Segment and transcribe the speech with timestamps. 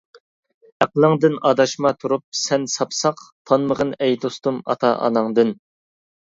[0.85, 5.57] ئەقلىڭدىن ئاداشما تۇرۇپ سەن ساپساق، تانمىغىن ئەي دوستۇم ئاتا-ئاناڭدىن.